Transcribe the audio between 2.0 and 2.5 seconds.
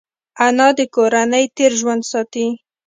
ساتي